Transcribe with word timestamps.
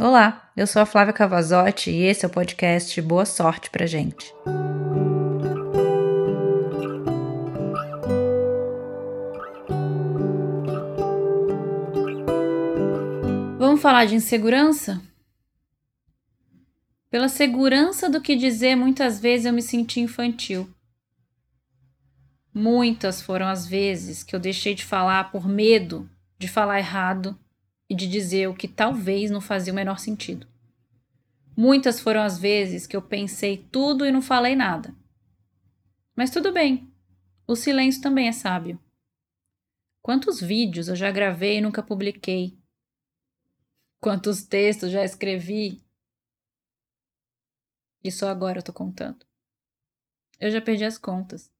Olá, 0.00 0.48
eu 0.56 0.64
sou 0.64 0.80
a 0.80 0.86
Flávia 0.86 1.12
Cavazotti 1.12 1.90
e 1.90 2.04
esse 2.04 2.24
é 2.24 2.28
o 2.28 2.30
podcast 2.30 3.02
Boa 3.02 3.26
Sorte 3.26 3.68
pra 3.68 3.84
gente. 3.84 4.32
Vamos 13.58 13.82
falar 13.82 14.04
de 14.04 14.14
insegurança? 14.14 15.02
Pela 17.10 17.28
segurança 17.28 18.08
do 18.08 18.20
que 18.20 18.36
dizer, 18.36 18.76
muitas 18.76 19.18
vezes 19.18 19.46
eu 19.46 19.52
me 19.52 19.62
senti 19.62 19.98
infantil. 19.98 20.72
Muitas 22.54 23.20
foram 23.20 23.48
as 23.48 23.66
vezes 23.66 24.22
que 24.22 24.36
eu 24.36 24.38
deixei 24.38 24.76
de 24.76 24.84
falar 24.84 25.32
por 25.32 25.48
medo 25.48 26.08
de 26.38 26.46
falar 26.46 26.78
errado 26.78 27.36
e 27.88 27.94
de 27.94 28.06
dizer 28.06 28.48
o 28.48 28.54
que 28.54 28.68
talvez 28.68 29.30
não 29.30 29.40
fazia 29.40 29.72
o 29.72 29.76
menor 29.76 29.98
sentido. 29.98 30.46
Muitas 31.56 31.98
foram 31.98 32.22
as 32.22 32.38
vezes 32.38 32.86
que 32.86 32.96
eu 32.96 33.02
pensei 33.02 33.66
tudo 33.72 34.06
e 34.06 34.12
não 34.12 34.22
falei 34.22 34.54
nada. 34.54 34.94
Mas 36.14 36.30
tudo 36.30 36.52
bem, 36.52 36.92
o 37.46 37.56
silêncio 37.56 38.02
também 38.02 38.28
é 38.28 38.32
sábio. 38.32 38.78
Quantos 40.02 40.40
vídeos 40.40 40.88
eu 40.88 40.96
já 40.96 41.10
gravei 41.10 41.58
e 41.58 41.60
nunca 41.60 41.82
publiquei? 41.82 42.58
Quantos 44.00 44.44
textos 44.44 44.90
já 44.90 45.04
escrevi 45.04 45.82
e 48.04 48.12
só 48.12 48.28
agora 48.28 48.58
eu 48.58 48.62
tô 48.62 48.72
contando? 48.72 49.26
Eu 50.38 50.50
já 50.50 50.60
perdi 50.60 50.84
as 50.84 50.96
contas. 50.96 51.50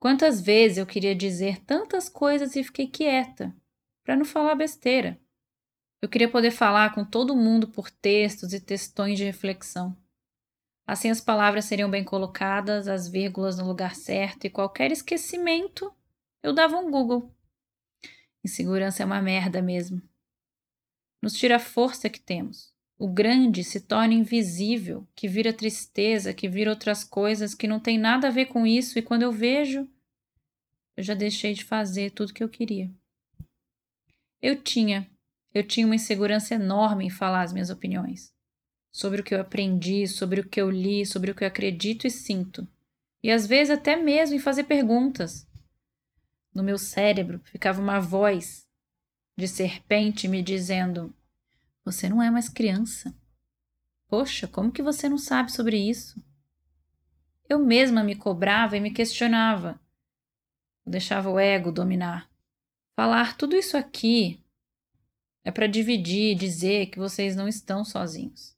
Quantas 0.00 0.40
vezes 0.40 0.78
eu 0.78 0.86
queria 0.86 1.14
dizer 1.14 1.62
tantas 1.64 2.08
coisas 2.08 2.56
e 2.56 2.64
fiquei 2.64 2.88
quieta, 2.88 3.54
para 4.02 4.16
não 4.16 4.24
falar 4.24 4.54
besteira. 4.54 5.20
Eu 6.02 6.08
queria 6.08 6.28
poder 6.28 6.50
falar 6.50 6.92
com 6.92 7.04
todo 7.04 7.36
mundo 7.36 7.68
por 7.68 7.88
textos 7.88 8.52
e 8.52 8.58
textões 8.58 9.16
de 9.16 9.24
reflexão. 9.24 9.96
Assim 10.84 11.08
as 11.08 11.20
palavras 11.20 11.64
seriam 11.64 11.88
bem 11.88 12.02
colocadas, 12.02 12.88
as 12.88 13.08
vírgulas 13.08 13.56
no 13.56 13.64
lugar 13.64 13.94
certo 13.94 14.44
e 14.44 14.50
qualquer 14.50 14.90
esquecimento 14.90 15.94
eu 16.42 16.52
dava 16.52 16.76
um 16.76 16.90
Google. 16.90 17.32
Insegurança 18.44 19.04
é 19.04 19.06
uma 19.06 19.22
merda 19.22 19.62
mesmo. 19.62 20.02
Nos 21.22 21.34
tira 21.34 21.54
a 21.54 21.60
força 21.60 22.10
que 22.10 22.18
temos. 22.18 22.74
O 22.98 23.06
grande 23.06 23.62
se 23.62 23.80
torna 23.80 24.12
invisível, 24.12 25.06
que 25.14 25.28
vira 25.28 25.52
tristeza, 25.52 26.34
que 26.34 26.48
vira 26.48 26.70
outras 26.70 27.04
coisas 27.04 27.54
que 27.54 27.68
não 27.68 27.78
tem 27.78 27.96
nada 27.96 28.26
a 28.26 28.30
ver 28.30 28.46
com 28.46 28.66
isso, 28.66 28.98
e 28.98 29.02
quando 29.02 29.22
eu 29.22 29.30
vejo, 29.30 29.88
eu 30.96 31.02
já 31.04 31.14
deixei 31.14 31.54
de 31.54 31.64
fazer 31.64 32.10
tudo 32.10 32.34
que 32.34 32.42
eu 32.42 32.48
queria. 32.48 32.90
Eu 34.40 34.60
tinha 34.60 35.08
eu 35.54 35.66
tinha 35.66 35.86
uma 35.86 35.94
insegurança 35.94 36.54
enorme 36.54 37.06
em 37.06 37.10
falar 37.10 37.42
as 37.42 37.52
minhas 37.52 37.70
opiniões. 37.70 38.32
Sobre 38.90 39.20
o 39.20 39.24
que 39.24 39.34
eu 39.34 39.40
aprendi, 39.40 40.06
sobre 40.06 40.40
o 40.40 40.48
que 40.48 40.60
eu 40.60 40.70
li, 40.70 41.04
sobre 41.06 41.30
o 41.30 41.34
que 41.34 41.44
eu 41.44 41.48
acredito 41.48 42.06
e 42.06 42.10
sinto. 42.10 42.66
E 43.22 43.30
às 43.30 43.46
vezes 43.46 43.70
até 43.70 43.96
mesmo 43.96 44.36
em 44.36 44.40
fazer 44.40 44.64
perguntas. 44.64 45.46
No 46.54 46.62
meu 46.62 46.76
cérebro 46.76 47.40
ficava 47.44 47.80
uma 47.80 48.00
voz 48.00 48.66
de 49.36 49.48
serpente 49.48 50.28
me 50.28 50.42
dizendo: 50.42 51.14
Você 51.84 52.08
não 52.08 52.22
é 52.22 52.30
mais 52.30 52.48
criança. 52.48 53.14
Poxa, 54.08 54.46
como 54.46 54.72
que 54.72 54.82
você 54.82 55.08
não 55.08 55.16
sabe 55.16 55.50
sobre 55.50 55.78
isso? 55.78 56.22
Eu 57.48 57.58
mesma 57.58 58.04
me 58.04 58.14
cobrava 58.14 58.76
e 58.76 58.80
me 58.80 58.90
questionava. 58.90 59.80
Eu 60.84 60.92
deixava 60.92 61.30
o 61.30 61.38
ego 61.38 61.72
dominar. 61.72 62.30
Falar 62.94 63.36
tudo 63.36 63.56
isso 63.56 63.76
aqui, 63.76 64.41
é 65.44 65.50
para 65.50 65.66
dividir 65.66 66.32
e 66.32 66.34
dizer 66.34 66.86
que 66.86 66.98
vocês 66.98 67.34
não 67.34 67.48
estão 67.48 67.84
sozinhos. 67.84 68.56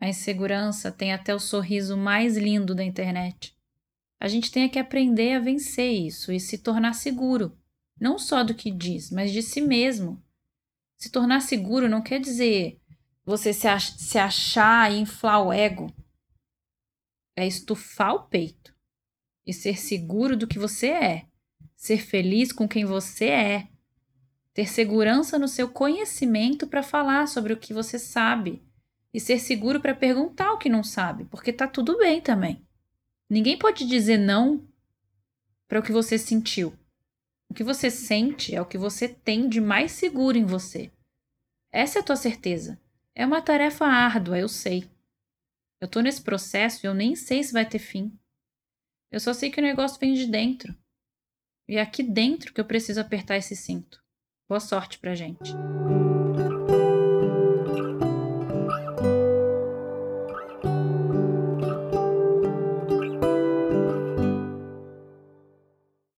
A 0.00 0.08
insegurança 0.08 0.90
tem 0.90 1.12
até 1.12 1.34
o 1.34 1.38
sorriso 1.38 1.96
mais 1.96 2.36
lindo 2.36 2.74
da 2.74 2.84
internet. 2.84 3.56
A 4.18 4.28
gente 4.28 4.50
tem 4.50 4.68
que 4.68 4.78
aprender 4.78 5.34
a 5.34 5.40
vencer 5.40 5.92
isso 5.92 6.32
e 6.32 6.38
se 6.40 6.58
tornar 6.58 6.94
seguro, 6.94 7.58
não 7.98 8.18
só 8.18 8.44
do 8.44 8.54
que 8.54 8.70
diz, 8.70 9.10
mas 9.10 9.32
de 9.32 9.42
si 9.42 9.60
mesmo. 9.60 10.22
Se 10.96 11.10
tornar 11.10 11.40
seguro 11.40 11.88
não 11.88 12.02
quer 12.02 12.20
dizer 12.20 12.80
você 13.24 13.52
se, 13.52 13.68
ach 13.68 13.92
se 13.96 14.18
achar 14.18 14.92
e 14.92 14.98
inflar 14.98 15.44
o 15.44 15.52
ego. 15.52 15.94
É 17.36 17.46
estufar 17.46 18.14
o 18.14 18.26
peito 18.26 18.74
e 19.46 19.52
ser 19.52 19.78
seguro 19.78 20.36
do 20.36 20.46
que 20.46 20.58
você 20.58 20.88
é, 20.88 21.26
ser 21.76 21.98
feliz 21.98 22.52
com 22.52 22.68
quem 22.68 22.84
você 22.84 23.26
é, 23.26 23.68
ter 24.54 24.66
segurança 24.68 25.38
no 25.38 25.48
seu 25.48 25.68
conhecimento 25.68 26.66
para 26.66 26.82
falar 26.82 27.28
sobre 27.28 27.52
o 27.52 27.56
que 27.56 27.72
você 27.72 27.98
sabe 27.98 28.62
e 29.12 29.20
ser 29.20 29.38
seguro 29.38 29.80
para 29.80 29.94
perguntar 29.94 30.52
o 30.52 30.58
que 30.58 30.68
não 30.68 30.82
sabe, 30.82 31.24
porque 31.24 31.52
tá 31.52 31.66
tudo 31.66 31.98
bem 31.98 32.20
também. 32.20 32.64
Ninguém 33.28 33.58
pode 33.58 33.86
dizer 33.86 34.18
não 34.18 34.66
para 35.68 35.78
o 35.78 35.82
que 35.82 35.92
você 35.92 36.18
sentiu. 36.18 36.76
O 37.48 37.54
que 37.54 37.64
você 37.64 37.90
sente 37.90 38.54
é 38.54 38.60
o 38.60 38.66
que 38.66 38.78
você 38.78 39.08
tem 39.08 39.48
de 39.48 39.60
mais 39.60 39.92
seguro 39.92 40.36
em 40.36 40.44
você. 40.44 40.90
Essa 41.72 41.98
é 41.98 42.02
a 42.02 42.04
tua 42.04 42.16
certeza. 42.16 42.80
É 43.14 43.26
uma 43.26 43.42
tarefa 43.42 43.86
árdua, 43.86 44.38
eu 44.38 44.48
sei. 44.48 44.88
Eu 45.80 45.88
tô 45.88 46.00
nesse 46.00 46.22
processo 46.22 46.84
e 46.84 46.86
eu 46.86 46.94
nem 46.94 47.16
sei 47.16 47.42
se 47.42 47.52
vai 47.52 47.68
ter 47.68 47.78
fim. 47.78 48.16
Eu 49.10 49.18
só 49.18 49.32
sei 49.32 49.50
que 49.50 49.60
o 49.60 49.62
negócio 49.62 49.98
vem 49.98 50.14
de 50.14 50.26
dentro. 50.26 50.76
E 51.68 51.76
é 51.76 51.80
aqui 51.80 52.02
dentro 52.02 52.52
que 52.52 52.60
eu 52.60 52.64
preciso 52.64 53.00
apertar 53.00 53.36
esse 53.36 53.56
cinto. 53.56 54.02
Boa 54.50 54.58
sorte 54.58 54.98
para 54.98 55.14
gente. 55.14 55.54